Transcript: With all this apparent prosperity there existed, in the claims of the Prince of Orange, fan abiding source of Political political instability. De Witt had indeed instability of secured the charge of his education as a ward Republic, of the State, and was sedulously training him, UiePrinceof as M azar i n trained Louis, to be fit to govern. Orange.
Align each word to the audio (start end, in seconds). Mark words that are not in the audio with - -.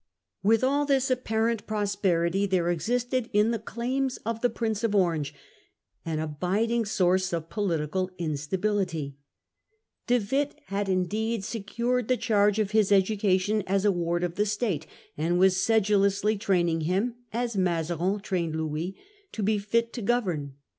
With 0.41 0.63
all 0.63 0.87
this 0.87 1.11
apparent 1.11 1.67
prosperity 1.67 2.47
there 2.47 2.71
existed, 2.71 3.29
in 3.33 3.51
the 3.51 3.59
claims 3.59 4.17
of 4.25 4.41
the 4.41 4.49
Prince 4.49 4.83
of 4.83 4.95
Orange, 4.95 5.31
fan 6.03 6.17
abiding 6.17 6.85
source 6.85 7.31
of 7.31 7.51
Political 7.51 8.07
political 8.07 8.15
instability. 8.17 9.17
De 10.07 10.17
Witt 10.17 10.59
had 10.69 10.89
indeed 10.89 11.35
instability 11.35 11.35
of 11.35 11.45
secured 11.67 12.07
the 12.07 12.17
charge 12.17 12.57
of 12.57 12.71
his 12.71 12.91
education 12.91 13.61
as 13.67 13.85
a 13.85 13.91
ward 13.91 14.23
Republic, 14.23 14.31
of 14.31 14.37
the 14.37 14.45
State, 14.51 14.87
and 15.19 15.37
was 15.37 15.61
sedulously 15.61 16.35
training 16.35 16.81
him, 16.81 17.09
UiePrinceof 17.09 17.15
as 17.33 17.55
M 17.55 17.67
azar 17.67 18.01
i 18.01 18.13
n 18.15 18.19
trained 18.21 18.55
Louis, 18.55 18.97
to 19.33 19.43
be 19.43 19.59
fit 19.59 19.93
to 19.93 20.01
govern. 20.01 20.39
Orange. 20.39 20.53